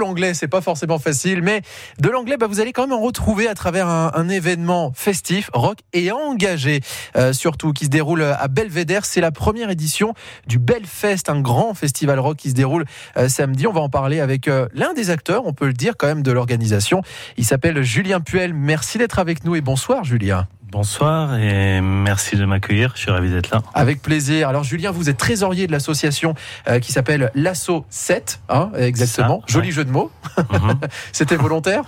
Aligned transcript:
L'anglais, 0.00 0.32
c'est 0.32 0.46
pas 0.46 0.60
forcément 0.60 1.00
facile, 1.00 1.42
mais 1.42 1.60
de 1.98 2.08
l'anglais, 2.08 2.36
bah, 2.36 2.46
vous 2.46 2.60
allez 2.60 2.72
quand 2.72 2.86
même 2.86 2.96
en 2.96 3.00
retrouver 3.00 3.48
à 3.48 3.54
travers 3.54 3.88
un, 3.88 4.28
événement 4.28 4.92
festif, 4.94 5.50
rock 5.52 5.78
et 5.92 6.12
engagé, 6.12 6.82
euh, 7.16 7.32
surtout 7.32 7.72
qui 7.72 7.86
se 7.86 7.90
déroule 7.90 8.22
à 8.22 8.46
Belvédère. 8.46 9.04
C'est 9.04 9.20
la 9.20 9.32
première 9.32 9.70
édition 9.70 10.14
du 10.46 10.60
Belfest, 10.60 11.28
un 11.28 11.40
grand 11.40 11.74
festival 11.74 12.20
rock 12.20 12.36
qui 12.36 12.50
se 12.50 12.54
déroule 12.54 12.84
euh, 13.16 13.28
samedi. 13.28 13.66
On 13.66 13.72
va 13.72 13.80
en 13.80 13.88
parler 13.88 14.20
avec 14.20 14.46
euh, 14.46 14.68
l'un 14.72 14.94
des 14.94 15.10
acteurs, 15.10 15.44
on 15.46 15.52
peut 15.52 15.66
le 15.66 15.72
dire 15.72 15.94
quand 15.98 16.06
même, 16.06 16.22
de 16.22 16.30
l'organisation. 16.30 17.02
Il 17.36 17.44
s'appelle 17.44 17.82
Julien 17.82 18.20
Puel. 18.20 18.54
Merci 18.54 18.98
d'être 18.98 19.18
avec 19.18 19.44
nous 19.44 19.56
et 19.56 19.62
bonsoir, 19.62 20.04
Julien. 20.04 20.46
Bonsoir 20.70 21.38
et 21.38 21.80
merci 21.80 22.36
de 22.36 22.44
m'accueillir. 22.44 22.92
Je 22.94 23.00
suis 23.00 23.10
ravi 23.10 23.30
d'être 23.30 23.50
là. 23.50 23.62
Avec 23.72 24.02
plaisir. 24.02 24.50
Alors 24.50 24.64
Julien, 24.64 24.90
vous 24.90 25.08
êtes 25.08 25.16
trésorier 25.16 25.66
de 25.66 25.72
l'association 25.72 26.34
euh, 26.68 26.78
qui 26.78 26.92
s'appelle 26.92 27.30
l'Asso 27.34 27.86
7, 27.88 28.40
hein, 28.50 28.70
exactement. 28.76 29.42
Joli 29.46 29.72
jeu 29.72 29.86
de 29.86 29.90
mots. 29.90 30.10
Mhm. 30.52 30.78
C'était 31.12 31.36
volontaire? 31.36 31.84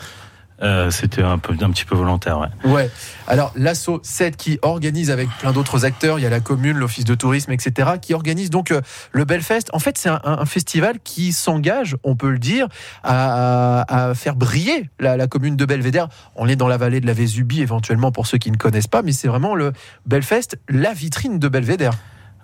Euh, 0.63 0.91
c'était 0.91 1.23
un, 1.23 1.39
peu, 1.39 1.55
un 1.61 1.71
petit 1.71 1.85
peu 1.85 1.95
volontaire, 1.95 2.39
ouais. 2.39 2.71
Ouais. 2.71 2.91
Alors, 3.27 3.53
l'ASSO 3.57 4.01
7 4.03 4.37
qui 4.37 4.59
organise 4.61 5.11
avec 5.11 5.29
plein 5.39 5.53
d'autres 5.53 5.85
acteurs, 5.85 6.19
il 6.19 6.23
y 6.23 6.27
a 6.27 6.31
la 6.31 6.41
commune, 6.41 6.77
l'office 6.77 7.05
de 7.05 7.15
tourisme, 7.15 7.53
etc., 7.53 7.93
qui 8.01 8.13
organise 8.13 8.51
donc 8.51 8.71
euh, 8.71 8.81
le 9.13 9.25
Belfest. 9.25 9.65
En 9.73 9.79
fait, 9.79 9.97
c'est 9.97 10.11
un, 10.11 10.45
festival 10.45 10.99
qui 11.03 11.33
s'engage, 11.33 11.97
on 12.05 12.17
peut 12.17 12.31
le 12.31 12.39
dire, 12.39 12.69
à, 13.03 14.13
faire 14.15 14.37
briller 14.37 14.91
la, 14.99 15.27
commune 15.27 15.57
de 15.57 15.65
Belvédère. 15.65 16.09
On 16.37 16.49
est 16.49 16.57
dans 16.57 16.69
la 16.69 16.77
vallée 16.77 17.01
de 17.01 17.07
la 17.07 17.13
Vésubie, 17.13 17.61
éventuellement, 17.61 18.13
pour 18.13 18.27
ceux 18.27 18.39
qui 18.39 18.51
ne 18.51 18.57
connaissent 18.57 18.87
pas, 18.87 19.03
mais 19.03 19.13
c'est 19.13 19.29
vraiment 19.29 19.55
le 19.55 19.73
Belfest, 20.07 20.57
la 20.69 20.93
vitrine 20.93 21.39
de 21.39 21.49
Belvédère. 21.49 21.93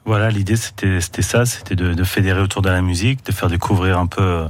Voilà, 0.04 0.30
l'idée 0.30 0.54
c'était 0.56 1.00
ça, 1.00 1.44
c'était 1.46 1.74
de, 1.74 1.92
de, 1.92 2.04
fédérer 2.04 2.40
autour 2.40 2.62
de 2.62 2.70
la 2.70 2.80
musique, 2.80 3.26
de 3.26 3.32
faire 3.32 3.48
découvrir 3.48 3.98
un 3.98 4.06
peu 4.06 4.22
euh, 4.22 4.48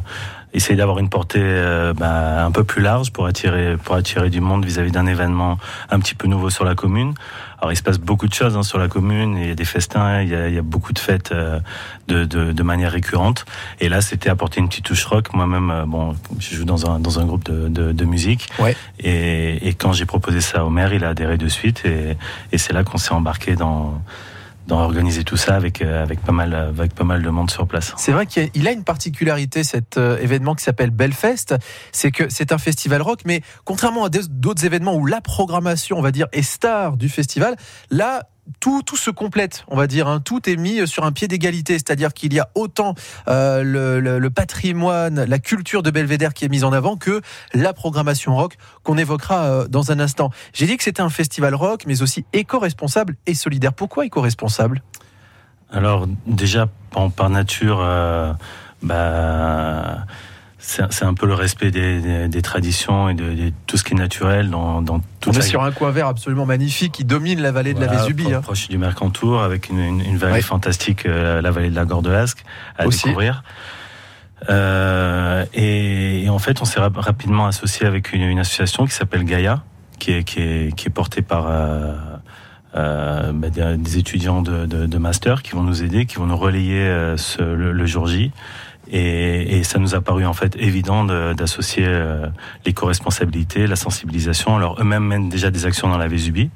essayer 0.57 0.75
d'avoir 0.75 0.99
une 0.99 1.11
portée 1.11 1.39
euh, 1.41 1.93
bah, 1.93 2.45
un 2.45 2.51
peu 2.51 2.65
plus 2.65 2.83
large 2.83 3.13
pour 3.13 3.27
attirer 3.27 3.77
pour 3.77 3.95
attirer 3.95 4.31
du 4.31 4.41
monde 4.41 4.65
vis-à-vis 4.65 4.91
d'un 4.91 5.07
événement 5.07 5.59
un 5.91 6.01
petit 6.01 6.15
peu 6.15 6.27
nouveau 6.27 6.51
sur 6.51 6.65
la 6.65 6.75
commune. 6.75 7.15
Alors 7.59 7.73
il 7.73 7.77
se 7.77 7.83
passe 7.83 7.99
beaucoup 7.99 8.27
de 8.27 8.35
choses 8.35 8.57
hein, 8.57 8.63
sur 8.63 8.79
la 8.79 8.89
commune, 8.89 9.37
il 9.37 9.49
y 9.49 9.51
a 9.51 9.55
des 9.55 9.65
festins, 9.65 10.23
il 10.23 10.29
y 10.29 10.35
a, 10.35 10.49
il 10.49 10.55
y 10.55 10.59
a 10.59 10.63
beaucoup 10.63 10.93
de 10.93 10.99
fêtes 10.99 11.33
euh, 11.33 11.61
de, 12.09 12.25
de, 12.25 12.53
de, 12.53 12.63
manière 12.63 12.93
récurrente. 12.93 13.45
Et 13.81 13.89
là, 13.89 14.01
c'était 14.01 14.29
apporter 14.29 14.61
une 14.61 14.69
petite 14.69 14.85
touche 14.85 15.05
rock. 15.05 15.33
Moi-même, 15.35 15.71
euh, 15.71 15.85
bon, 15.87 16.17
je 16.39 16.55
joue 16.55 16.65
dans 16.65 16.91
un 16.91 17.01
dans 17.01 17.19
un 17.19 17.25
groupe 17.25 17.45
de, 17.45 17.69
de, 17.69 17.93
de 17.93 18.05
musique. 18.05 18.49
Ouais. 18.59 18.77
Et, 18.99 19.69
et 19.69 19.75
quand 19.75 19.93
j'ai 19.93 20.07
proposé 20.07 20.41
ça 20.41 20.65
au 20.65 20.71
maire, 20.71 20.93
il 20.93 21.05
a 21.05 21.11
adhéré 21.11 21.39
de 21.39 21.49
suite. 21.49 21.85
Et, 21.85 22.17
et 22.53 22.59
c'est 22.59 22.73
là 22.73 22.85
qu'on 22.85 22.99
s'est 22.99 23.15
embarqué 23.15 23.57
dans 23.57 24.01
d'organiser 24.67 25.25
tout 25.25 25.37
ça 25.37 25.55
avec 25.55 25.83
euh, 25.83 26.03
avec 26.03 26.21
pas 26.21 26.33
mal 26.33 26.55
avec 26.55 26.95
pas 26.95 27.05
mal 27.05 27.23
de 27.23 27.29
monde 27.31 27.51
sur 27.51 27.67
place. 27.67 27.93
C'est 27.97 28.13
vrai 28.13 28.27
qu'il 28.27 28.69
a 28.69 28.73
une 28.73 28.85
particularité 28.85 29.65
cet 29.65 29.97
euh, 29.97 30.19
événement 30.19 30.55
qui 30.55 30.65
s'appelle 30.65 30.91
Belfest, 30.91 31.55
c'est 31.93 32.11
que 32.11 32.29
c'est 32.29 32.53
un 32.53 32.59
festival 32.59 33.03
rock, 33.03 33.21
mais 33.25 33.43
contrairement 33.65 34.05
à 34.05 34.09
d'autres 34.09 34.65
événements 34.65 34.95
où 34.97 35.07
la 35.07 35.21
programmation, 35.21 35.99
on 35.99 36.03
va 36.03 36.11
dire, 36.11 36.27
est 36.33 36.43
star 36.43 36.97
du 36.97 37.09
festival, 37.09 37.57
là 37.91 38.29
tout, 38.61 38.83
tout 38.83 38.97
se 38.97 39.11
complète, 39.11 39.65
on 39.69 39.77
va 39.77 39.87
dire. 39.87 40.09
Hein. 40.09 40.21
Tout 40.21 40.49
est 40.49 40.57
mis 40.57 40.87
sur 40.87 41.05
un 41.05 41.13
pied 41.13 41.29
d'égalité, 41.29 41.75
c'est-à-dire 41.75 42.13
qu'il 42.13 42.33
y 42.33 42.41
a 42.41 42.49
autant 42.55 42.95
euh, 43.29 43.63
le, 43.63 44.31
patrimoine, 44.31 45.25
la 45.25 45.39
culture 45.39 45.83
de 45.83 45.91
Belvédère 45.91 46.35
qui 46.35 46.45
est 46.45 46.49
mise 46.49 46.65
en 46.65 46.73
avant 46.73 46.97
que 46.97 47.21
la 47.55 47.73
programmation 47.73 48.37
rock 48.37 48.57
qu'on 48.83 48.99
évoquera 48.99 49.45
euh, 49.45 49.69
dans 49.69 49.93
un 49.93 50.01
instant. 50.01 50.31
J'ai 50.53 50.67
dit 50.67 50.77
que 50.77 50.85
c'était 50.85 51.03
un 51.03 51.11
festival 51.11 51.55
rock, 51.55 51.85
mais 51.87 52.03
aussi 52.03 52.25
éco-responsable 52.33 53.17
et 53.27 53.35
solidaire. 53.35 53.73
Pourquoi 53.73 54.07
éco-responsable? 54.07 54.83
Alors 55.71 56.07
déjà, 56.27 56.69
par, 57.17 57.31
nature, 57.31 57.81
euh, 57.81 58.33
bah 58.83 60.07
c'est 60.67 61.05
un 61.05 61.15
peu 61.15 61.27
le 61.27 61.35
respect 61.35 61.71
des, 61.71 62.43
traditions 62.43 63.09
et 63.09 63.15
de, 63.15 63.53
tout 63.67 63.77
ce 63.77 63.85
qui 63.85 63.95
est 63.95 63.97
naturel 63.97 64.51
dans, 64.51 64.83
dans 64.83 65.01
On 65.27 65.33
est 65.33 65.41
sur 65.41 65.63
un 65.63 65.71
coin 65.71 65.93
vert 65.93 66.09
absolument 66.09 66.45
magnifique 66.45 66.93
qui 66.93 67.05
domine 67.05 67.41
la 67.41 67.53
vallée 67.53 67.73
de 67.73 67.81
la 67.81 67.87
Vésubie. 67.87 68.33
Hein. 68.33 68.41
Proche 68.41 68.69
du 68.69 68.77
Mercantour, 68.77 69.43
avec 69.43 69.69
une, 69.69 70.17
vallée 70.17 70.43
fantastique, 70.43 71.07
euh, 71.07 71.41
la 71.41 71.51
vallée 71.53 71.71
de 71.71 71.77
la 71.77 71.85
Gordelasque, 71.85 72.45
à 72.79 72.87
découvrir. 72.87 73.45
Euh, 74.51 75.45
et, 75.55 76.29
en 76.29 76.39
fait, 76.39 76.61
on 76.61 76.65
s'est 76.65 76.81
rapidement 76.81 77.47
associé 77.47 77.87
avec 77.87 78.13
une, 78.13 78.39
association 78.39 78.87
qui 78.87 78.93
s'appelle 78.93 79.25
Gaïa, 79.25 79.63
qui 80.01 80.13
est, 80.13 80.25
qui 80.25 80.41
est, 80.41 80.77
qui 80.77 80.89
est 80.89 80.91
portée 80.91 81.23
par 81.23 81.47
euh, 81.49 81.95
bah, 82.75 83.51
des, 83.51 83.99
étudiants 83.99 84.43
de, 84.43 84.99
master 84.99 85.43
qui 85.43 85.53
vont 85.53 85.63
nous 85.63 85.85
aider, 85.85 86.07
qui 86.07 86.17
vont 86.17 86.27
nous 86.27 86.37
relayer 86.37 87.15
le, 87.39 87.87
jour 87.87 88.09
J. 88.09 88.33
Et, 88.89 89.59
et, 89.59 89.65
ça 89.65 89.79
nous 89.79 89.95
a 89.95 90.01
paru 90.01 90.27
en 90.27 90.33
fait 90.33 90.57
évident 90.57 91.05
d'associer 91.35 91.85
euh, 91.87 92.27
l'éco-responsabilité, 92.65 93.67
la 93.67 93.77
sensibilisation. 93.77 94.57
Alors 94.57 94.81
eux-mêmes 94.81 95.05
mènent 95.05 95.29
déjà 95.29 95.51
des 95.51 95.67
actions 95.67 95.89
dans 95.89 95.99
la 95.99 96.09
Vésubie, 96.09 96.51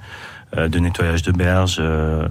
euh, 0.57 0.69
de 0.69 0.79
nettoyage 0.79 1.23
de 1.23 1.33
berges, 1.33 1.79
euh, 1.81 2.29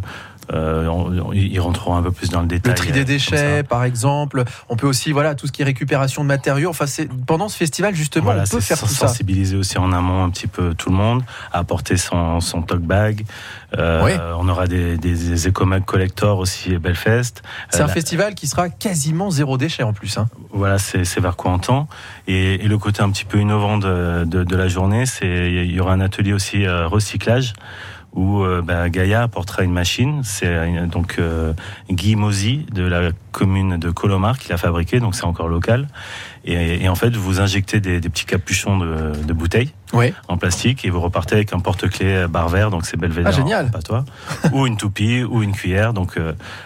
euh, 0.54 1.32
ils 1.34 1.60
rentreront 1.60 1.96
un 1.96 2.02
peu 2.02 2.12
plus 2.12 2.30
dans 2.30 2.42
le 2.42 2.48
détail. 2.48 2.72
Le 2.72 2.78
tri 2.78 2.92
des 2.92 3.02
euh, 3.02 3.06
déchets, 3.06 3.64
par 3.64 3.84
exemple. 3.84 4.44
On 4.68 4.76
peut 4.76 4.88
aussi, 4.88 5.12
voilà, 5.12 5.36
tout 5.36 5.48
ce 5.48 5.52
qui 5.52 5.62
est 5.62 5.66
récupération 5.66 6.24
de 6.24 6.28
matériaux. 6.28 6.70
Enfin, 6.70 6.86
pendant 7.28 7.50
ce 7.50 7.58
festival, 7.58 7.94
justement, 7.96 8.32
on 8.32 8.48
peut 8.50 8.60
faire 8.60 8.80
tout 8.80 8.88
ça. 8.88 9.08
Sensibiliser 9.08 9.56
aussi 9.56 9.78
en 9.78 9.92
amont 9.92 10.24
un 10.24 10.30
petit 10.30 10.48
peu 10.48 10.74
tout 10.74 10.90
le 10.90 10.96
monde, 10.96 11.24
à 11.52 11.60
apporter 11.60 11.98
son, 11.98 12.40
son 12.40 12.62
talk 12.62 12.82
bag. 12.82 13.26
Euh, 13.78 14.34
On 14.38 14.50
aura 14.50 14.66
des, 14.66 14.98
des 14.98 15.48
éco-mag 15.48 15.86
collector 15.86 16.40
aussi 16.40 16.78
Belfest. 16.78 17.44
C'est 17.70 17.82
un 17.82 17.88
festival 17.88 18.34
qui 18.34 18.48
sera 18.48 18.70
quasiment 18.70 19.30
zéro 19.30 19.58
déchet 19.58 19.84
en 19.84 19.94
plus. 19.94 20.18
Hein. 20.18 20.28
Voilà, 20.52 20.80
c'est 20.80 21.20
vers 21.20 21.36
quoi 21.36 21.52
on 21.52 21.60
tend. 21.60 21.88
Et, 22.28 22.56
et, 22.56 22.68
le 22.68 22.78
côté 22.78 23.04
un 23.04 23.10
petit 23.12 23.26
peu 23.26 23.40
innovant 23.40 23.78
de, 23.78 24.24
de, 24.26 24.44
de 24.44 24.56
la 24.56 24.68
journée, 24.68 25.06
c'est 25.06 25.52
il 25.52 25.72
y 25.72 25.80
aura 25.80 25.94
un 25.94 26.02
atelier 26.02 26.34
aussi 26.34 26.68
recyclage 26.68 27.54
où 28.14 28.44
euh, 28.44 28.62
bah, 28.62 28.90
Gaïa 28.90 29.24
apportera 29.24 29.64
une 29.64 29.72
machine. 29.72 30.22
C'est 30.24 30.48
euh, 30.48 30.86
donc 30.88 31.16
euh, 31.20 31.54
Guy 31.90 32.16
Mozy 32.16 32.66
de 32.72 32.84
la 32.84 33.12
commune 33.32 33.78
de 33.78 33.92
Colomar 33.92 34.40
qui 34.40 34.50
l'a 34.50 34.58
fabriqué, 34.58 35.00
donc 35.00 35.16
c'est 35.16 35.26
encore 35.26 35.48
local. 35.48 35.88
Et, 36.46 36.84
et, 36.84 36.90
en 36.90 36.96
fait, 36.96 37.16
vous 37.16 37.42
injectez 37.42 37.80
des, 37.80 38.00
des 38.00 38.10
petits 38.10 38.26
capuchons 38.26 38.78
de, 38.78 39.12
de 39.24 39.34
bouteilles 39.34 39.72
en 40.28 40.38
plastique 40.38 40.86
et 40.86 40.90
vous 40.90 41.02
repartez 41.02 41.36
avec 41.36 41.52
un 41.52 41.60
porte-clés 41.60 42.28
bar 42.30 42.48
vert, 42.48 42.70
donc 42.70 42.86
c'est 42.86 42.96
Belvédère. 42.96 43.34
Ah, 43.34 43.36
génial. 43.36 43.72
Pas 43.72 43.82
toi. 43.82 44.06
ou 44.54 44.68
une 44.68 44.78
toupie 44.78 45.24
ou 45.24 45.42
une 45.42 45.52
cuillère. 45.52 45.94
Donc 45.94 46.20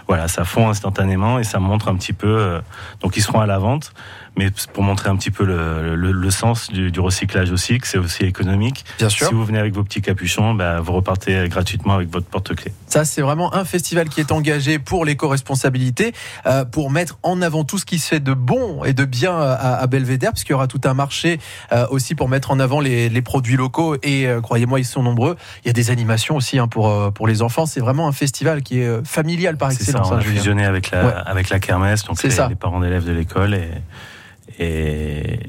voilà, 0.08 0.28
ça 0.28 0.44
fond 0.44 0.70
instantanément 0.70 1.40
et 1.40 1.46
ça 1.46 1.60
montre 1.60 1.88
un 1.88 1.96
petit 1.96 2.12
peu. 2.12 2.60
donc 3.02 3.16
ils 3.16 3.22
seront 3.22 3.40
à 3.40 3.46
la 3.46 3.60
vente 3.60 3.94
mais 4.36 4.50
pour 4.74 4.84
montrer 4.84 5.10
un 5.10 5.16
petit 5.16 5.32
peu 5.32 5.46
le, 5.46 5.96
le, 5.96 6.12
le 6.12 6.32
sens 6.32 6.72
du, 6.72 6.92
du, 6.92 7.00
recyclage 7.00 7.52
aussi, 7.52 7.78
que 7.78 7.88
c'est 7.88 7.98
aussi 7.98 8.24
économique. 8.24 8.84
Bien 8.98 9.10
sûr. 9.10 9.28
Si 9.28 9.34
vous 9.34 9.46
venez 9.46 9.60
avec 9.60 9.74
vos 9.74 9.84
petits 9.84 10.02
capuchons, 10.02 10.54
bah, 10.54 10.80
vous 10.80 10.94
repartez 10.94 11.48
gratuitement 11.50 11.94
avec 11.94 12.10
votre 12.10 12.26
porte-clés. 12.26 12.74
Ça, 12.88 13.06
c'est 13.06 13.22
vraiment 13.22 13.54
un 13.54 13.66
festival 13.66 14.10
qui 14.10 14.20
est 14.20 14.32
engagé 14.32 14.80
pour 14.80 15.06
l'éco-responsabilité, 15.06 16.14
euh, 16.46 16.66
pour 16.66 16.90
mettre 16.90 17.20
en 17.22 17.42
avant 17.42 17.64
tout 17.64 17.78
ce 17.78 17.86
qui 17.86 18.00
se 18.00 18.08
fait 18.08 18.20
de 18.20 18.34
bon 18.34 18.84
et 18.84 18.94
de 18.94 19.06
bien 19.06 19.34
à, 19.64 19.76
à 19.76 19.88
Belvédère, 19.88 20.32
puisqu'il 20.32 20.52
y 20.52 20.56
aura 20.56 20.68
tout 20.68 20.82
un 20.84 20.94
marché 20.94 21.40
euh, 21.72 21.88
aussi 21.90 22.16
pour 22.16 22.30
mettre 22.30 22.52
en 22.52 22.60
avant 22.60 22.80
les, 22.80 23.10
les 23.10 23.22
produits 23.22 23.58
locaux. 23.58 23.96
Et 24.04 24.28
euh, 24.28 24.42
croyez-moi, 24.42 24.80
ils 24.80 24.86
sont 24.86 25.04
nombreux. 25.04 25.36
Il 25.64 25.68
y 25.68 25.70
a 25.70 25.74
des 25.74 25.90
animations 25.90 26.36
aussi 26.36 26.60
hein, 26.60 26.68
pour, 26.68 26.90
euh, 26.90 27.12
pour 27.12 27.28
les 27.28 27.42
enfants. 27.42 27.66
C'est 27.66 27.80
vraiment 27.80 28.08
un 28.08 28.12
festival 28.12 28.62
qui 28.62 28.80
est 28.80 29.06
familial 29.06 29.58
par 29.58 29.72
excellence. 29.72 30.10
Ça, 30.10 30.16
on 30.16 30.18
a 30.18 30.22
fusionné 30.22 30.66
avec 30.66 30.92
la, 30.92 31.20
avec 31.20 31.50
la 31.50 31.60
kermesse, 31.60 32.04
donc 32.04 32.22
les, 32.22 32.30
les 32.50 32.56
parents 32.56 32.80
d'élèves 32.80 33.06
de 33.06 33.14
l'école. 33.14 33.58
Et, 34.60 35.40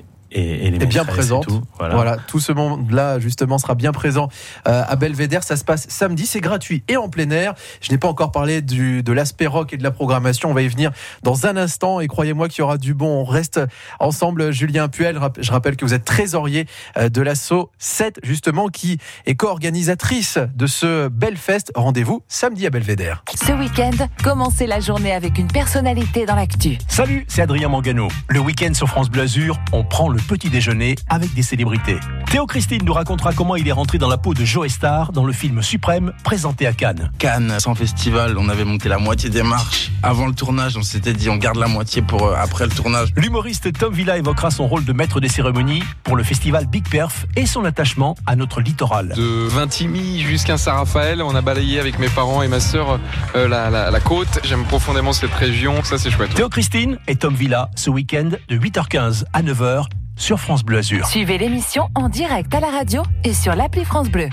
bien 0.95 1.05
présente. 1.05 1.47
Tout, 1.47 1.63
voilà. 1.79 2.17
tout 2.29 2.39
ce 2.39 2.53
monde-là 2.53 3.19
justement 3.19 3.59
sera 3.59 3.75
bien 3.75 3.93
présent 3.93 4.29
euh, 4.69 4.83
à 4.87 4.97
Belvédère. 4.97 5.43
Ça 5.43 5.57
se 5.57 5.65
passe 5.65 5.87
samedi, 5.89 6.25
c'est 6.25 6.41
gratuit 6.41 6.85
et 6.89 6.97
en 6.97 7.09
plein 7.09 7.31
air. 7.31 7.55
Je 7.81 7.91
n'ai 7.91 7.99
pas 7.99 8.09
encore 8.09 8.31
parlé 8.31 8.63
du, 8.63 9.03
de 9.03 9.13
l'aspect 9.13 9.47
rock 9.47 9.73
et 9.73 9.77
de 9.77 9.83
la 9.83 9.91
programmation. 9.91 10.51
On 10.51 10.55
va 10.55 10.63
y 10.63 10.69
venir 10.69 10.93
dans 11.23 11.47
un 11.47 11.57
instant 11.57 12.01
et 12.01 12.07
croyez-moi 12.07 12.49
qu'il 12.49 12.61
y 12.61 12.63
aura 12.63 12.79
du 12.79 12.95
bon. 12.95 13.23
On 13.23 13.25
reste 13.25 13.61
ensemble. 13.99 14.53
Julien 14.53 14.89
Puel, 14.89 15.19
je 15.41 15.51
rappelle 15.51 15.77
que 15.77 15.85
vous 15.85 15.95
êtes 15.95 16.05
trésorier 16.05 16.67
euh, 16.97 17.09
de 17.09 17.23
l'assaut 17.23 17.71
7 17.79 18.21
justement 18.23 18.69
qui 18.69 18.99
est 19.27 19.35
co-organisatrice 19.35 20.39
de 20.55 20.67
ce 20.67 21.09
Belfest. 21.09 21.73
Rendez-vous 21.75 22.23
samedi 22.29 22.67
à 22.67 22.71
Belvédère. 22.71 23.25
Ce 23.35 23.53
week-end, 23.53 24.07
commencez 24.23 24.67
la 24.67 24.79
journée 24.79 25.13
avec 25.13 25.39
une 25.39 25.49
personnalité 25.49 26.25
dans 26.25 26.37
l'actu. 26.37 26.79
Salut, 26.87 27.25
c'est 27.29 27.43
Adrien 27.43 27.69
Mangano. 27.69 28.09
Le 28.29 28.39
week-end 28.39 28.75
sur 28.75 28.89
France 28.89 29.11
Bleu 29.11 29.23
Azur, 29.23 29.59
on 29.73 29.85
prend 29.85 30.09
le 30.09 30.19
petit 30.19 30.51
déjeuner 30.51 30.84
avec 31.09 31.33
des 31.35 31.43
célébrités. 31.43 31.99
Théo 32.31 32.47
Christine 32.47 32.83
nous 32.85 32.93
racontera 32.93 33.33
comment 33.33 33.57
il 33.57 33.67
est 33.69 33.73
rentré 33.73 33.99
dans 33.99 34.09
la 34.09 34.19
peau 34.19 34.35
de 34.35 34.45
Joe 34.45 34.69
Star 34.69 35.13
dans 35.13 35.25
le 35.25 35.33
film 35.33 35.63
Suprême 35.63 36.13
présenté 36.25 36.67
à 36.67 36.73
Cannes. 36.73 37.11
Cannes, 37.19 37.55
sans 37.59 37.75
festival, 37.75 38.37
on 38.39 38.49
avait 38.49 38.65
monté 38.65 38.89
la 38.89 38.99
moitié 38.99 39.31
des 39.31 39.43
marches. 39.43 39.91
Avant 40.03 40.27
le 40.27 40.35
tournage, 40.35 40.77
on 40.77 40.83
s'était 40.83 41.13
dit 41.13 41.31
on 41.31 41.37
garde 41.37 41.57
la 41.57 41.69
moitié 41.69 42.03
pour 42.03 42.27
euh, 42.27 42.35
après 42.37 42.65
le 42.67 42.73
tournage. 42.73 43.11
L'humoriste 43.17 43.73
Tom 43.79 43.95
Villa 43.95 44.19
évoquera 44.19 44.51
son 44.51 44.67
rôle 44.67 44.85
de 44.85 44.93
maître 44.93 45.21
des 45.21 45.29
cérémonies 45.29 45.83
pour 46.03 46.17
le 46.17 46.25
festival 46.25 46.67
Big 46.67 46.89
Perf 46.89 47.27
et 47.37 47.47
son 47.47 47.65
attachement 47.65 48.17
à 48.27 48.37
notre 48.37 48.61
littoral. 48.61 49.15
De 49.17 49.47
Vintimille 49.49 50.21
jusqu'à 50.23 50.59
Saint-Raphaël, 50.59 51.23
on 51.23 51.35
a 51.35 51.41
balayé 51.41 51.79
avec 51.79 51.99
mes 51.99 52.09
parents 52.09 52.43
et 52.43 52.49
ma 52.49 52.61
sœur 52.61 52.99
euh, 53.37 53.49
la, 53.49 53.71
la, 53.71 53.91
la 53.91 54.01
côte. 54.01 54.41
J'aime 54.45 54.65
profondément 54.65 55.13
cette 55.13 55.35
région, 55.35 55.83
ça 55.85 55.99
c'est 55.99 56.11
chouette. 56.11 56.35
Théo 56.35 56.49
Christine 56.49 56.99
et 57.07 57.17
Tom 57.17 57.35
Villa 57.35 57.71
ce 57.77 57.91
week-end 57.91 58.31
de 58.49 58.59
8h15 58.59 59.25
à 59.33 59.43
9h 59.43 59.87
sur 60.17 60.41
France 60.41 60.65
Bleu 60.65 60.79
Azur. 60.79 61.07
Suivez 61.07 61.39
l'émission 61.39 61.89
en 61.95 62.09
direct 62.09 62.55
à 62.55 62.61
la 62.61 62.71
radio 62.71 63.03
et 63.25 63.35
sur 63.35 63.55
l'appli 63.55 63.85
France 63.85 64.11
Bleu. 64.11 64.29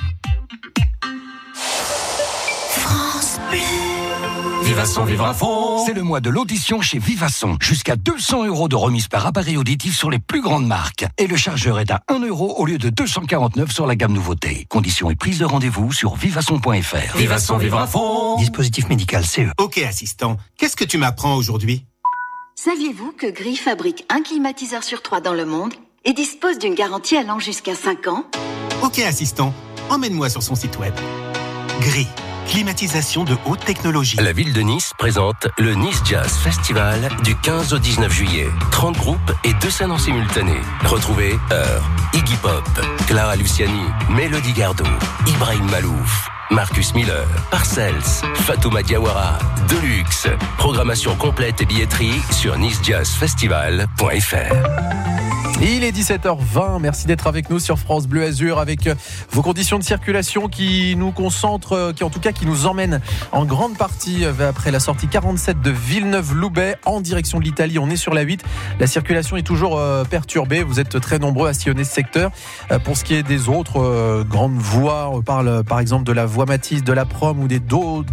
France 1.55 3.39
Bleu. 3.49 3.59
Vivasson, 4.63 5.03
vivre 5.03 5.25
à 5.25 5.33
fond. 5.33 5.83
C'est 5.85 5.93
le 5.93 6.03
mois 6.03 6.21
de 6.21 6.29
l'audition 6.29 6.81
chez 6.81 6.97
Vivasson. 6.99 7.57
Jusqu'à 7.61 7.95
200 7.97 8.45
euros 8.45 8.69
de 8.69 8.75
remise 8.75 9.07
par 9.07 9.25
appareil 9.25 9.57
auditif 9.57 9.97
sur 9.97 10.09
les 10.09 10.19
plus 10.19 10.41
grandes 10.41 10.65
marques. 10.67 11.05
Et 11.17 11.27
le 11.27 11.35
chargeur 11.35 11.79
est 11.79 11.91
à 11.91 12.01
1 12.07 12.19
euro 12.19 12.55
au 12.57 12.65
lieu 12.65 12.77
de 12.77 12.89
249 12.89 13.71
sur 13.71 13.85
la 13.85 13.95
gamme 13.95 14.13
nouveauté. 14.13 14.65
Conditions 14.69 15.09
et 15.09 15.15
prise 15.15 15.39
de 15.39 15.45
rendez-vous 15.45 15.91
sur 15.91 16.15
vivasson.fr. 16.15 17.17
Vivasson, 17.17 17.57
vivre 17.57 17.79
à 17.79 17.87
fond. 17.87 18.37
Dispositif 18.37 18.87
médical 18.87 19.25
CE. 19.25 19.51
Ok, 19.57 19.79
assistant. 19.79 20.37
Qu'est-ce 20.57 20.77
que 20.77 20.85
tu 20.85 20.97
m'apprends 20.97 21.35
aujourd'hui? 21.35 21.85
Saviez-vous 22.63 23.11
que 23.11 23.25
Gris 23.25 23.55
fabrique 23.55 24.05
un 24.09 24.21
climatiseur 24.21 24.83
sur 24.83 25.01
trois 25.01 25.19
dans 25.19 25.33
le 25.33 25.45
monde 25.45 25.73
et 26.05 26.13
dispose 26.13 26.59
d'une 26.59 26.75
garantie 26.75 27.17
allant 27.17 27.39
jusqu'à 27.39 27.73
5 27.73 28.05
ans 28.05 28.23
Ok, 28.83 28.99
assistant. 28.99 29.51
Emmène-moi 29.89 30.29
sur 30.29 30.43
son 30.43 30.53
site 30.53 30.77
web. 30.77 30.93
Gris 31.79 32.05
climatisation 32.45 33.23
de 33.23 33.35
haute 33.47 33.65
technologie. 33.65 34.17
La 34.17 34.33
ville 34.33 34.53
de 34.53 34.61
Nice 34.61 34.91
présente 34.97 35.47
le 35.57 35.73
Nice 35.73 36.01
Jazz 36.05 36.37
Festival 36.37 37.09
du 37.23 37.35
15 37.35 37.73
au 37.73 37.79
19 37.79 38.11
juillet. 38.11 38.47
30 38.71 38.95
groupes 38.97 39.31
et 39.43 39.53
deux 39.61 39.71
scènes 39.71 39.91
en 39.91 39.97
simultané. 39.97 40.53
Retrouvez 40.83 41.39
Heure, 41.51 41.89
Iggy 42.13 42.35
Pop, 42.43 42.67
Clara 43.07 43.37
Luciani, 43.37 43.85
Mélodie 44.09 44.53
Gardot, 44.53 44.83
Ibrahim 45.27 45.65
Malouf, 45.71 46.29
Marcus 46.51 46.93
Miller, 46.93 47.25
Parcells, 47.49 48.21
Fatouma 48.35 48.83
Diawara, 48.83 49.39
Deluxe. 49.69 50.27
Programmation 50.57 51.15
complète 51.15 51.61
et 51.61 51.65
billetterie 51.65 52.21
sur 52.31 52.57
nicejazzfestival.fr. 52.57 55.20
Il 55.59 55.83
est 55.83 55.91
17h20. 55.91 56.79
Merci 56.79 57.07
d'être 57.07 57.27
avec 57.27 57.49
nous 57.49 57.59
sur 57.59 57.77
France 57.77 58.07
Bleu 58.07 58.23
Azur 58.23 58.59
avec 58.59 58.87
euh, 58.87 58.95
vos 59.31 59.41
conditions 59.41 59.77
de 59.77 59.83
circulation 59.83 60.47
qui 60.47 60.95
nous 60.95 61.11
concentrent, 61.11 61.73
euh, 61.73 61.93
qui 61.93 62.03
en 62.03 62.09
tout 62.09 62.19
cas 62.19 62.31
qui 62.31 62.45
nous 62.45 62.65
emmènent 62.65 63.01
en 63.31 63.45
grande 63.45 63.77
partie 63.77 64.25
euh, 64.25 64.49
après 64.49 64.71
la 64.71 64.79
sortie 64.79 65.07
47 65.07 65.61
de 65.61 65.71
Villeneuve-Loubet 65.71 66.77
en 66.85 67.01
direction 67.01 67.39
de 67.39 67.43
l'Italie. 67.43 67.79
On 67.79 67.89
est 67.89 67.95
sur 67.95 68.13
la 68.13 68.21
8. 68.21 68.43
La 68.79 68.87
circulation 68.87 69.37
est 69.37 69.43
toujours 69.43 69.79
perturbée. 70.09 70.63
Vous 70.63 70.79
êtes 70.79 70.99
très 70.99 71.19
nombreux 71.19 71.47
à 71.47 71.53
sillonner 71.53 71.83
ce 71.83 71.93
secteur. 71.93 72.31
Pour 72.83 72.97
ce 72.97 73.03
qui 73.03 73.13
est 73.15 73.23
des 73.23 73.49
autres 73.49 74.23
grandes 74.23 74.57
voies, 74.57 75.09
on 75.11 75.21
parle 75.21 75.63
par 75.63 75.79
exemple 75.79 76.03
de 76.03 76.11
la 76.11 76.25
voie 76.25 76.45
Matisse, 76.45 76.83
de 76.83 76.93
la 76.93 77.05
Prom 77.05 77.39
ou 77.39 77.47
des, 77.47 77.61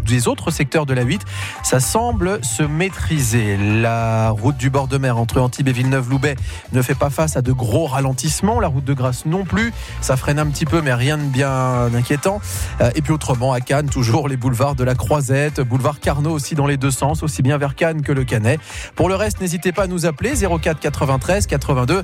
des 0.06 0.29
autres 0.29 0.50
secteurs 0.50 0.87
de 0.87 0.94
la 0.94 1.02
8. 1.02 1.23
Ça 1.62 1.81
semble 1.81 2.44
se 2.44 2.62
maîtriser. 2.62 3.56
La 3.56 4.31
route 4.31 4.56
du 4.56 4.70
bord 4.70 4.88
de 4.88 4.99
mer 4.99 5.19
entre 5.19 5.41
Antibes 5.41 5.69
et 5.69 5.73
Villeneuve-Loubet 5.73 6.37
ne 6.73 6.82
fait 6.82 6.94
pas 6.94 7.11
face 7.11 7.28
à 7.37 7.43
de 7.43 7.53
gros 7.53 7.87
ralentissements. 7.87 8.61
La 8.61 8.69
route 8.69 8.85
de 8.85 8.95
Grasse 8.95 9.27
non 9.27 9.45
plus. 9.45 9.73
Ça 10.01 10.17
freine 10.17 10.39
un 10.39 10.47
petit 10.47 10.65
peu, 10.65 10.81
mais 10.81 10.95
rien 10.95 11.19
de 11.19 11.23
bien 11.23 11.93
inquiétant. 11.95 12.41
Euh, 12.81 12.91
et 12.95 13.03
puis 13.03 13.13
autrement, 13.13 13.53
à 13.53 13.61
Cannes, 13.61 13.89
toujours 13.89 14.29
les 14.29 14.37
boulevards 14.37 14.75
de 14.75 14.85
la 14.85 14.95
Croisette, 14.95 15.61
boulevard 15.61 16.01
Carnot 16.01 16.31
aussi 16.31 16.55
dans 16.55 16.67
les 16.67 16.77
deux 16.77 16.91
sens, 16.91 17.23
aussi 17.23 17.43
bien 17.43 17.59
vers 17.59 17.75
Cannes 17.75 18.03
que 18.03 18.13
le 18.13 18.25
Canet. 18.25 18.61
Pour 18.95 19.09
le 19.09 19.15
reste, 19.15 19.41
n'hésitez 19.41 19.73
pas 19.73 19.85
à 19.85 19.87
nous 19.87 20.07
appeler 20.07 20.35
04 20.35 20.81
93 20.81 21.47
82 21.47 22.03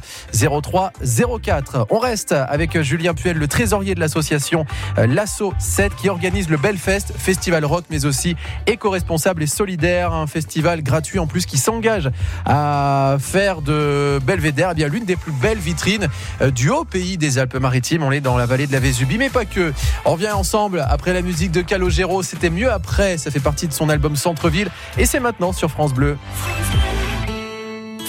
03 0.62 0.93
04. 1.43 1.87
On 1.91 1.99
reste 1.99 2.32
avec 2.32 2.81
Julien 2.81 3.15
Puel, 3.15 3.37
le 3.37 3.49
trésorier 3.49 3.94
de 3.94 4.00
l'association 4.00 4.67
euh, 4.99 5.06
Lasso 5.06 5.53
7 5.59 5.94
qui 5.97 6.09
organise 6.09 6.49
le 6.49 6.56
Belfest, 6.56 7.12
festival 7.17 7.65
rock 7.65 7.85
mais 7.91 8.05
aussi 8.05 8.37
éco-responsable 8.67 9.43
et 9.43 9.47
solidaire, 9.47 10.12
un 10.12 10.26
festival 10.26 10.82
gratuit 10.82 11.19
en 11.19 11.26
plus 11.26 11.47
qui 11.47 11.59
s'engage 11.59 12.11
à 12.44 13.17
faire 13.19 13.62
de 13.62 14.19
Belvédère 14.25 14.71
eh 14.73 14.75
bien 14.75 14.88
l'une 14.88 15.05
des 15.05 15.13
plus 15.16 15.32
belle 15.32 15.58
vitrine 15.58 16.08
euh, 16.40 16.50
du 16.50 16.70
haut 16.70 16.84
pays 16.84 17.16
des 17.16 17.38
Alpes-Maritimes. 17.38 18.02
On 18.02 18.12
est 18.12 18.20
dans 18.20 18.37
la 18.37 18.46
vallée 18.46 18.66
de 18.66 18.72
la 18.72 18.81
Vésubie, 18.81 19.19
mais 19.19 19.31
pas 19.31 19.44
que. 19.44 19.72
On 20.05 20.12
revient 20.12 20.32
ensemble 20.32 20.84
après 20.88 21.12
la 21.12 21.22
musique 21.22 21.50
de 21.50 21.62
Calogero. 21.62 22.22
C'était 22.22 22.50
mieux 22.50 22.72
après. 22.72 23.19
Ça 23.19 23.31
fait 23.31 23.40
partie 23.40 23.69
de 23.69 23.72
son 23.72 23.88
album 23.88 24.16
Centre-ville. 24.16 24.70
Et 24.99 25.06
c'est 25.06 25.20
maintenant 25.20 25.52
sur 25.52 25.70
France 25.70 25.94
Bleu. 25.94 26.16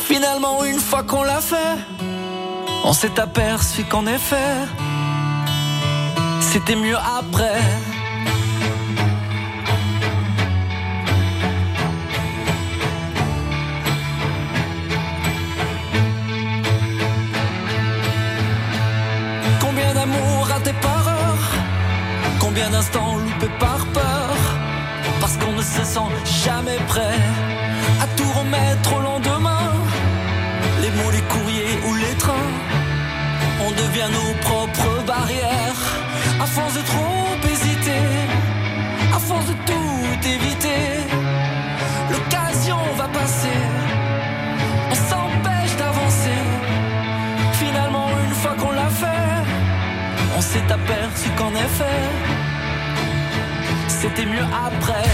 Finalement, 0.07 0.63
une 0.63 0.79
fois 0.79 1.03
qu'on 1.03 1.23
l'a 1.23 1.41
fait, 1.41 1.77
on 2.83 2.93
s'est 2.93 3.19
aperçu 3.19 3.83
qu'en 3.83 4.05
effet, 4.05 4.35
c'était 6.39 6.75
mieux 6.75 6.97
après. 6.97 7.61
Combien 22.39 22.69
d'instants 22.71 23.17
loupés 23.17 23.53
par 23.59 23.85
peur? 23.93 24.35
Parce 25.19 25.37
qu'on 25.37 25.51
ne 25.51 25.61
se 25.61 25.83
sent 25.83 26.09
jamais 26.43 26.77
prêt 26.87 27.19
À 28.01 28.07
tout 28.17 28.31
remettre 28.39 28.95
au 28.95 29.01
lendemain. 29.01 29.73
Les 30.81 30.89
mots, 30.89 31.11
les 31.11 31.21
courriers 31.33 31.77
ou 31.87 31.95
les 31.95 32.15
trains 32.17 32.51
On 33.65 33.71
devient 33.71 34.09
nos 34.11 34.33
propres 34.41 35.05
barrières. 35.05 35.81
À 36.41 36.45
force 36.45 36.73
de 36.73 36.81
trop 36.81 37.51
hésiter 37.51 38.01
À 39.13 39.19
force 39.19 39.45
de 39.45 39.53
tout 39.67 40.27
éviter 40.27 41.24
On 50.37 50.41
s'est 50.41 50.69
aperçu 50.69 51.29
qu'en 51.37 51.51
effet 51.51 52.45
c'était 53.87 54.25
mieux 54.25 54.47
après. 54.67 55.09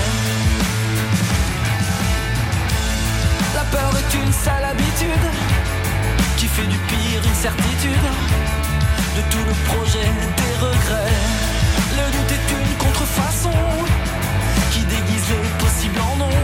La 3.55 3.63
peur 3.65 3.91
est 4.01 4.13
une 4.17 4.33
sale 4.33 4.65
habitude 4.65 5.25
qui 6.37 6.47
fait 6.47 6.65
du 6.65 6.77
pire 6.77 7.21
une 7.23 7.35
certitude. 7.35 8.07
De 9.15 9.21
tout 9.31 9.45
le 9.47 9.53
projet, 9.69 10.09
des 10.41 10.53
regrets. 10.65 11.19
Le 11.97 12.05
doute 12.11 12.31
est 12.37 12.47
une 12.57 12.77
contrefaçon 12.77 13.53
qui 14.71 14.79
déguise 14.79 15.27
les 15.29 15.63
possibles 15.63 16.01
en 16.01 16.17
non. 16.17 16.35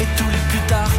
Et 0.00 0.06
tous 0.16 0.30
les 0.30 0.44
plus 0.50 0.66
tard 0.68 0.92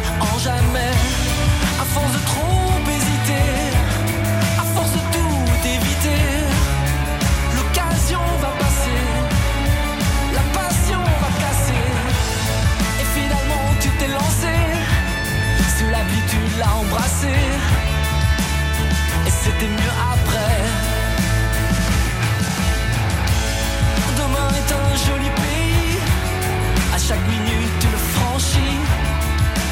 chaque 27.08 27.26
minute 27.26 27.72
tu 27.80 27.86
le 27.86 27.96
franchis. 27.96 28.76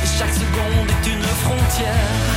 Et 0.02 0.06
chaque 0.18 0.32
seconde 0.32 0.88
est 0.88 1.10
une 1.10 1.22
frontière. 1.22 2.35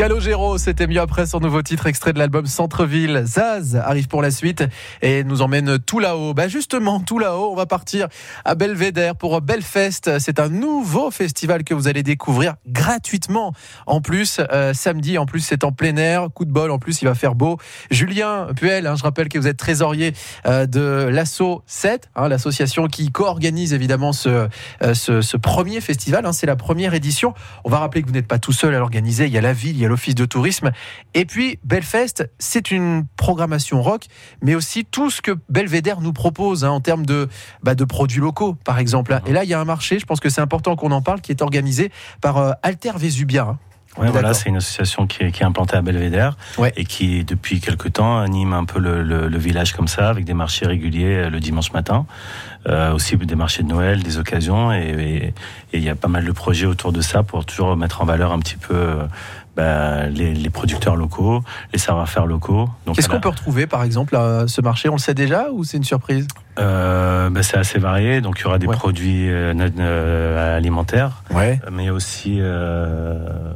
Calogero, 0.00 0.56
c'était 0.56 0.86
mieux 0.86 1.02
après 1.02 1.26
son 1.26 1.40
nouveau 1.40 1.60
titre 1.60 1.86
extrait 1.86 2.14
de 2.14 2.18
l'album 2.18 2.46
Centre-ville. 2.46 3.22
Zaz 3.26 3.76
arrive 3.76 4.08
pour 4.08 4.22
la 4.22 4.30
suite 4.30 4.64
et 5.02 5.24
nous 5.24 5.42
emmène 5.42 5.78
tout 5.78 5.98
là-haut. 5.98 6.32
Bah 6.32 6.48
justement, 6.48 7.00
tout 7.00 7.18
là-haut, 7.18 7.52
on 7.52 7.54
va 7.54 7.66
partir 7.66 8.08
à 8.46 8.54
Belvédère 8.54 9.14
pour 9.14 9.42
Belfest. 9.42 10.18
C'est 10.18 10.40
un 10.40 10.48
nouveau 10.48 11.10
festival 11.10 11.64
que 11.64 11.74
vous 11.74 11.86
allez 11.86 12.02
découvrir 12.02 12.54
gratuitement. 12.66 13.52
En 13.86 14.00
plus, 14.00 14.40
euh, 14.50 14.72
samedi, 14.72 15.18
en 15.18 15.26
plus, 15.26 15.40
c'est 15.40 15.64
en 15.64 15.72
plein 15.72 15.94
air. 15.98 16.28
Coup 16.34 16.46
de 16.46 16.50
bol, 16.50 16.70
en 16.70 16.78
plus, 16.78 17.02
il 17.02 17.04
va 17.04 17.14
faire 17.14 17.34
beau. 17.34 17.58
Julien 17.90 18.46
Puel, 18.56 18.86
hein, 18.86 18.96
je 18.96 19.02
rappelle 19.02 19.28
que 19.28 19.38
vous 19.38 19.48
êtes 19.48 19.58
trésorier 19.58 20.14
euh, 20.46 20.64
de 20.64 21.10
l'Asso 21.12 21.62
7, 21.66 22.08
hein, 22.16 22.28
l'association 22.28 22.86
qui 22.86 23.12
co-organise 23.12 23.74
évidemment 23.74 24.14
ce, 24.14 24.48
euh, 24.82 25.20
premier 25.42 25.82
festival. 25.82 26.24
Hein, 26.24 26.32
c'est 26.32 26.46
la 26.46 26.56
première 26.56 26.94
édition. 26.94 27.34
On 27.64 27.68
va 27.68 27.80
rappeler 27.80 28.00
que 28.00 28.06
vous 28.06 28.14
n'êtes 28.14 28.28
pas 28.28 28.38
tout 28.38 28.52
seul 28.52 28.74
à 28.74 28.78
l'organiser. 28.78 29.26
Il 29.26 29.32
y 29.34 29.36
a 29.36 29.42
la 29.42 29.52
ville, 29.52 29.76
il 29.76 29.82
y 29.82 29.84
a 29.84 29.89
l'Office 29.90 30.14
de 30.14 30.24
tourisme. 30.24 30.70
Et 31.12 31.26
puis, 31.26 31.58
Belfest, 31.64 32.30
c'est 32.38 32.70
une 32.70 33.04
programmation 33.16 33.82
rock, 33.82 34.06
mais 34.40 34.54
aussi 34.54 34.86
tout 34.86 35.10
ce 35.10 35.20
que 35.20 35.32
Belvédère 35.48 36.00
nous 36.00 36.14
propose 36.14 36.64
hein, 36.64 36.70
en 36.70 36.80
termes 36.80 37.04
de, 37.04 37.28
bah, 37.62 37.74
de 37.74 37.84
produits 37.84 38.20
locaux, 38.20 38.54
par 38.64 38.78
exemple. 38.78 39.20
Et 39.26 39.32
là, 39.32 39.44
il 39.44 39.50
y 39.50 39.54
a 39.54 39.60
un 39.60 39.64
marché, 39.64 39.98
je 39.98 40.06
pense 40.06 40.20
que 40.20 40.30
c'est 40.30 40.40
important 40.40 40.76
qu'on 40.76 40.92
en 40.92 41.02
parle, 41.02 41.20
qui 41.20 41.32
est 41.32 41.42
organisé 41.42 41.90
par 42.22 42.38
euh, 42.38 42.52
Alter 42.62 42.92
Vesubia. 42.96 43.42
Hein. 43.42 43.58
Ouais, 43.98 44.08
voilà, 44.08 44.34
c'est 44.34 44.48
une 44.48 44.56
association 44.56 45.08
qui 45.08 45.24
est, 45.24 45.32
qui 45.32 45.42
est 45.42 45.46
implantée 45.46 45.76
à 45.76 45.82
Belvédère 45.82 46.36
et 46.76 46.84
qui, 46.84 47.24
depuis 47.24 47.60
quelques 47.60 47.94
temps, 47.94 48.20
anime 48.20 48.52
un 48.52 48.64
peu 48.64 48.78
le, 48.78 49.02
le, 49.02 49.26
le, 49.26 49.38
village 49.38 49.72
comme 49.72 49.88
ça, 49.88 50.08
avec 50.08 50.24
des 50.24 50.32
marchés 50.32 50.64
réguliers 50.64 51.16
euh, 51.16 51.30
le 51.30 51.40
dimanche 51.40 51.72
matin, 51.72 52.06
euh, 52.68 52.92
aussi 52.92 53.16
des 53.16 53.34
marchés 53.34 53.64
de 53.64 53.68
Noël, 53.68 54.00
des 54.04 54.18
occasions, 54.18 54.72
et 54.72 55.34
il 55.72 55.82
y 55.82 55.88
a 55.88 55.96
pas 55.96 56.06
mal 56.06 56.24
de 56.24 56.30
projets 56.30 56.66
autour 56.66 56.92
de 56.92 57.00
ça 57.00 57.24
pour 57.24 57.44
toujours 57.44 57.76
mettre 57.76 58.00
en 58.00 58.04
valeur 58.04 58.30
un 58.30 58.38
petit 58.38 58.56
peu 58.56 58.74
euh, 58.74 59.06
bah, 59.56 60.06
les, 60.06 60.32
les, 60.32 60.50
producteurs 60.50 60.96
locaux, 60.96 61.42
les 61.72 61.78
savoir-faire 61.78 62.26
locaux. 62.26 62.68
Qu'est-ce 62.94 63.08
qu'on 63.08 63.20
peut 63.20 63.28
retrouver, 63.28 63.66
par 63.66 63.82
exemple, 63.82 64.16
à 64.16 64.46
ce 64.46 64.60
marché? 64.60 64.88
On 64.88 64.94
le 64.94 64.98
sait 64.98 65.14
déjà 65.14 65.48
ou 65.52 65.64
c'est 65.64 65.76
une 65.76 65.84
surprise? 65.84 66.26
Euh, 66.58 67.30
bah, 67.30 67.42
C'est 67.42 67.56
assez 67.56 67.78
varié. 67.78 68.20
Donc, 68.20 68.38
il 68.38 68.42
y 68.44 68.46
aura 68.46 68.58
des 68.58 68.66
ouais. 68.66 68.76
produits 68.76 69.28
euh, 69.28 69.52
euh, 69.78 70.56
alimentaires, 70.56 71.22
ouais. 71.32 71.60
mais 71.70 71.90
aussi 71.90 72.38
euh, 72.40 73.52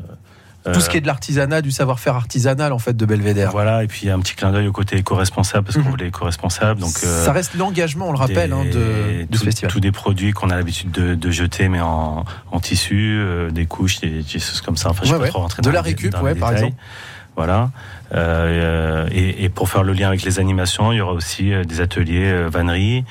tout 0.73 0.81
ce 0.81 0.89
qui 0.89 0.97
est 0.97 1.01
de 1.01 1.07
l'artisanat, 1.07 1.61
du 1.63 1.71
savoir-faire 1.71 2.17
artisanal 2.17 2.73
en 2.73 2.79
fait 2.79 2.97
de 2.97 3.05
Belvédère. 3.07 3.51
Voilà, 3.51 3.85
et 3.85 3.87
puis 3.87 4.09
un 4.11 4.19
petit 4.21 4.35
clin 4.35 4.51
d'œil 4.51 4.67
au 4.67 4.73
côté 4.73 4.97
éco-responsable 4.97 5.65
parce 5.67 5.77
qu'on 5.77 5.85
Mhm. 5.85 5.91
voulait 5.91 6.07
éco-responsable. 6.09 6.81
Donc 6.81 6.93
Ça 6.99 7.33
reste 7.33 7.55
l'engagement, 7.55 8.09
on 8.09 8.13
le 8.13 8.19
rappelle, 8.19 8.51
des- 8.51 8.57
hein, 8.57 8.65
de, 8.65 9.27
tout- 9.31 9.39
ce 9.39 9.45
festival. 9.45 9.71
Tous 9.71 9.81
des 9.81 9.93
produits 9.93 10.33
qu'on 10.33 10.49
a 10.51 10.57
l'habitude 10.57 10.91
de, 10.91 11.15
de 11.15 11.31
jeter, 11.31 11.69
mais 11.69 11.81
en, 11.81 12.25
en 12.51 12.61
tissu, 12.61 13.17
euh, 13.19 13.51
des 13.51 13.67
couches, 13.67 14.01
des, 14.01 14.23
des 14.23 14.39
choses 14.39 14.61
comme 14.63 14.77
ça. 14.77 14.89
Enfin, 14.91 15.03
je 15.05 15.11
Ouais, 15.13 15.19
pas 15.19 15.23
ouais. 15.25 15.29
trop 15.31 15.41
rentrer 15.41 15.61
De 15.61 15.69
dans 15.69 15.73
la 15.75 15.83
récup, 15.83 16.17
ouais, 16.23 16.35
par 16.35 16.53
exemple. 16.53 16.75
Voilà. 17.37 17.71
Euh, 18.15 19.09
et, 19.11 19.45
et 19.45 19.49
pour 19.49 19.69
faire 19.69 19.83
le 19.83 19.93
lien 19.93 20.09
avec 20.09 20.23
les 20.23 20.39
animations, 20.39 20.93
il 20.93 20.97
y 20.99 21.01
aura 21.01 21.13
aussi 21.13 21.53
euh, 21.53 21.65
des 21.65 21.81
ateliers 21.81 22.27
euh, 22.31 22.49
vannerie, 22.49 23.05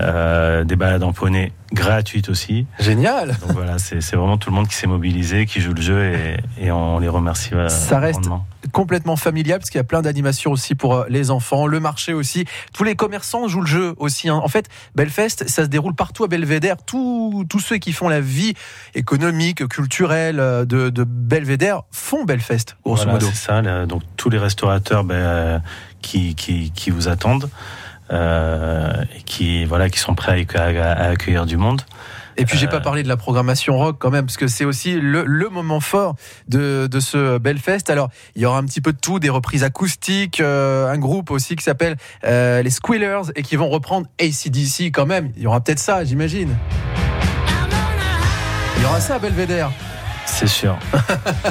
euh, 0.00 0.64
des 0.64 0.76
balades 0.76 1.02
en 1.02 1.12
poney 1.12 1.52
gratuites 1.72 2.28
aussi. 2.28 2.66
Génial. 2.78 3.36
Donc 3.42 3.52
voilà, 3.52 3.78
c'est 3.78 4.14
vraiment 4.14 4.38
tout 4.38 4.48
le 4.50 4.56
monde 4.56 4.68
qui 4.68 4.74
s'est 4.74 4.86
mobilisé, 4.86 5.44
qui 5.44 5.60
joue 5.60 5.72
le 5.74 5.82
jeu 5.82 6.12
et, 6.14 6.36
et 6.66 6.70
on 6.70 6.98
les 6.98 7.08
remercie. 7.08 7.50
euh, 7.52 7.68
Ça 7.68 7.98
reste 7.98 8.20
grandement. 8.20 8.46
complètement 8.72 9.16
familial 9.16 9.58
parce 9.58 9.68
qu'il 9.70 9.78
y 9.78 9.80
a 9.80 9.84
plein 9.84 10.00
d'animations 10.00 10.50
aussi 10.52 10.74
pour 10.74 10.94
euh, 10.94 11.04
les 11.08 11.30
enfants, 11.30 11.66
le 11.66 11.80
marché 11.80 12.14
aussi. 12.14 12.46
Tous 12.72 12.84
les 12.84 12.94
commerçants 12.94 13.48
jouent 13.48 13.60
le 13.62 13.66
jeu 13.66 13.94
aussi. 13.98 14.28
hein. 14.28 14.40
En 14.42 14.48
fait, 14.48 14.68
Belfest, 14.94 15.46
ça 15.48 15.64
se 15.64 15.68
déroule 15.68 15.94
partout 15.94 16.24
à 16.24 16.28
Belvédère. 16.28 16.76
Tous, 16.86 17.44
ceux 17.60 17.76
qui 17.78 17.92
font 17.92 18.08
la 18.08 18.20
vie 18.20 18.54
économique, 18.94 19.66
culturelle 19.68 20.36
de, 20.36 20.88
de 20.90 21.04
Belvédère 21.04 21.82
font 21.90 22.24
Belfest, 22.24 22.76
grosso 22.84 23.02
Voilà, 23.04 23.12
modo. 23.14 23.26
c'est 23.32 23.46
ça. 23.46 23.86
donc 23.86 24.02
tous 24.16 24.30
les 24.30 24.38
restaurateurs 24.38 25.04
ben, 25.04 25.62
qui, 26.02 26.34
qui, 26.34 26.70
qui 26.70 26.90
vous 26.90 27.08
attendent, 27.08 27.50
et 28.10 29.22
qui 29.24 29.64
voilà, 29.64 29.88
qui 29.90 29.98
sont 29.98 30.14
prêts 30.14 30.32
à, 30.32 30.34
accueillir- 30.36 30.82
à 30.82 31.04
accueillir 31.08 31.46
du 31.46 31.56
monde. 31.56 31.82
Et 32.40 32.44
puis 32.44 32.56
j'ai 32.56 32.66
Euh, 32.66 32.70
pas 32.70 32.78
parlé 32.80 33.02
de 33.02 33.08
la 33.08 33.16
programmation 33.16 33.76
rock 33.76 33.96
quand 33.98 34.10
même, 34.10 34.24
parce 34.24 34.36
que 34.36 34.46
c'est 34.46 34.64
aussi 34.64 35.00
le, 35.00 35.24
le 35.24 35.48
moment 35.48 35.80
fort 35.80 36.14
de, 36.46 36.86
de 36.86 37.00
ce 37.00 37.36
Belfest. 37.38 37.90
Alors 37.90 38.10
il 38.36 38.42
y 38.42 38.46
aura 38.46 38.58
un 38.58 38.64
petit 38.64 38.80
peu 38.80 38.92
de 38.92 38.98
tout, 38.98 39.18
des 39.18 39.28
reprises 39.28 39.64
acoustiques, 39.64 40.40
euh, 40.40 40.86
un 40.88 40.98
groupe 40.98 41.32
aussi 41.32 41.56
qui 41.56 41.64
s'appelle 41.64 41.96
euh, 42.24 42.62
les 42.62 42.70
Squealers 42.70 43.32
et 43.34 43.42
qui 43.42 43.56
vont 43.56 43.68
reprendre 43.68 44.06
ACDC 44.20 44.92
quand 44.92 45.06
même. 45.06 45.32
Il 45.36 45.42
y 45.42 45.46
aura 45.48 45.60
peut-être 45.60 45.80
ça, 45.80 46.04
j'imagine. 46.04 46.56
Il 48.76 48.82
y 48.82 48.86
aura 48.86 49.00
ça 49.00 49.16
à 49.16 49.18
Belvédère. 49.18 49.72
C'est 50.24 50.46
sûr. 50.46 50.78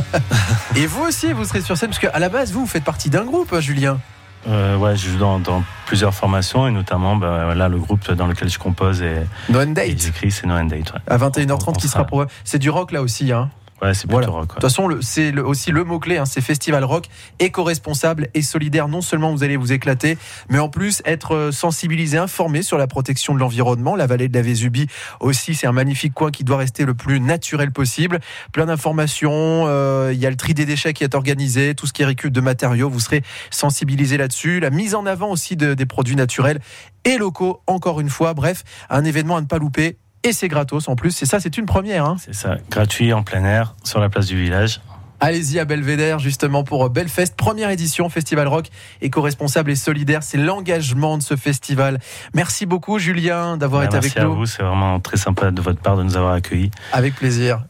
Et 0.78 0.86
vous 0.88 1.04
aussi, 1.04 1.34
vous 1.34 1.44
serez 1.44 1.60
sur 1.62 1.76
scène, 1.78 1.90
parce 1.90 2.00
qu'à 2.00 2.18
la 2.18 2.30
base, 2.30 2.52
vous, 2.54 2.62
vous 2.62 2.68
faites 2.68 2.84
partie 2.86 3.10
d'un 3.10 3.26
groupe, 3.26 3.60
Julien. 3.60 4.00
Euh, 4.48 4.78
ouais, 4.78 4.96
je 4.96 5.10
joue 5.10 5.18
dans, 5.18 5.40
dans 5.40 5.64
plusieurs 5.86 6.14
formations 6.14 6.68
et 6.68 6.72
notamment 6.72 7.16
ben, 7.16 7.54
là 7.54 7.68
le 7.68 7.78
groupe 7.80 8.12
dans 8.14 8.28
lequel 8.28 8.50
je 8.50 8.60
compose 8.60 9.02
et, 9.02 9.16
No 9.50 9.60
End 9.60 9.64
et 9.64 9.74
Date. 9.74 10.02
j'écris, 10.02 10.32
c'est 10.32 10.46
No 10.48 10.54
End 10.56 10.66
Date. 10.66 10.94
Ouais, 10.94 11.00
À 11.08 11.18
21h30 11.18 11.64
On 11.68 11.72
qui 11.74 11.88
sera- 11.88 11.94
sera 12.00 12.04
pour 12.06 12.26
C'est 12.44 12.60
du 12.60 12.70
rock 12.70 12.92
là 12.92 13.02
aussi, 13.02 13.32
hein. 13.32 13.50
Ouais 13.82 13.94
c'est 13.94 14.08
plutôt 14.08 14.14
Voilà. 14.22 14.28
rock. 14.28 14.48
De 14.50 14.54
toute 14.54 14.62
façon, 14.62 14.90
c'est 15.02 15.38
aussi 15.40 15.72
le 15.72 15.84
mot-clé, 15.84 16.18
hein, 16.18 16.26
c'est 16.26 16.42
festival 16.42 16.84
rock, 16.84 17.06
éco-responsable 17.40 18.28
et 18.34 18.42
solidaire. 18.42 18.88
Non 18.88 19.02
seulement 19.02 19.32
vous 19.32 19.44
allez 19.44 19.58
vous 19.58 19.72
éclater, 19.74 20.18
mais 20.50 20.60
en 20.60 20.70
plus 20.70 21.02
être 21.06 21.36
euh, 21.36 21.52
sensibilisé, 21.52 22.18
informé 22.18 22.62
sur 22.62 22.78
la 22.78 22.88
protection 22.88 23.34
de 23.34 23.40
l'environnement. 23.40 23.96
La 23.96 24.08
vallée 24.08 24.28
de 24.30 24.34
la 24.36 24.42
Vésubie 24.42 24.88
aussi, 25.20 25.56
c'est 25.56 25.68
un 25.68 25.72
magnifique 25.72 26.14
coin 26.14 26.32
qui 26.32 26.44
doit 26.44 26.58
rester 26.58 26.86
le 26.86 26.94
plus 26.94 27.20
naturel 27.20 27.72
possible. 27.72 28.20
Plein 28.52 28.66
d'informations, 28.66 29.64
euh, 29.68 30.12
il 30.14 30.20
y 30.20 30.26
a 30.26 30.30
le 30.30 30.36
tri 30.38 30.54
des 30.54 30.66
déchets 30.66 30.94
qui 30.94 31.04
est 31.04 31.16
organisé, 31.16 31.76
tout 31.76 31.88
ce 31.88 31.94
qui 31.94 32.02
est 32.02 32.06
récup 32.06 32.32
de 32.32 32.42
matériaux, 32.42 32.90
vous 32.90 33.00
serez 33.00 33.24
sensibilisé 33.52 34.18
là-dessus. 34.18 34.60
La 34.60 34.70
mise 34.70 34.96
en 34.96 35.06
avant 35.06 35.30
aussi 35.30 35.56
de- 35.56 35.74
des 35.74 35.86
produits 35.86 36.16
naturels 36.16 36.60
et 37.06 37.18
locaux, 37.18 37.62
encore 37.68 38.00
une 38.02 38.10
fois. 38.10 38.34
Bref, 38.34 38.64
un 38.90 39.04
événement 39.06 39.38
à 39.38 39.42
ne 39.42 39.46
pas 39.46 39.58
louper. 39.60 39.98
Et 40.28 40.34
c'est 40.34 40.50
gratos 40.50 40.90
en 40.90 40.98
plus, 40.98 41.12
c'est 41.12 41.26
ça, 41.26 41.40
c'est 41.40 41.58
une 41.58 41.66
première. 41.66 42.04
Hein. 42.04 42.18
C'est 42.20 42.36
ça, 42.36 42.58
gratuit 42.70 43.14
en 43.14 43.24
plein 43.24 43.46
air 43.46 43.76
sur 43.86 44.02
la 44.02 44.10
place 44.10 44.26
du 44.26 44.36
village. 44.38 44.82
Allez-y 45.22 45.58
à 45.58 45.64
Belvédère 45.64 46.20
justement 46.20 46.66
pour 46.66 46.90
Belfest, 46.90 47.36
première 47.38 47.70
édition 47.70 48.10
Festival 48.10 48.46
Rock 48.50 48.68
éco-responsable 49.02 49.72
et 49.72 49.76
solidaire. 49.78 50.24
C'est 50.24 50.38
l'engagement 50.38 51.18
de 51.18 51.24
ce 51.24 51.38
festival. 51.38 52.00
Merci 52.34 52.66
beaucoup 52.66 53.00
Julien 53.00 53.56
d'avoir 53.56 53.84
Ouais, 53.84 53.86
été 53.88 53.96
merci 53.96 54.10
avec 54.18 54.22
à 54.22 54.26
nous. 54.26 54.36
vous, 54.36 54.46
c'est 54.46 54.64
vraiment 54.64 55.00
très 55.00 55.16
sympa 55.16 55.50
de 55.50 55.62
votre 55.62 55.80
part 55.80 55.96
de 55.96 56.04
nous 56.04 56.18
avoir 56.18 56.34
accueillis. 56.34 56.72
Avec 56.92 57.16
plaisir. 57.16 57.64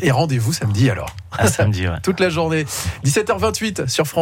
Et 0.00 0.10
rendez-vous 0.10 0.52
samedi 0.52 0.90
alors. 0.90 1.14
à 1.38 1.46
samedi. 1.46 1.86
Ouais. 1.86 1.94
Toute 2.02 2.18
la 2.18 2.30
journée. 2.30 2.64
17h28 3.04 3.86
sur 3.88 4.08
France. 4.08 4.20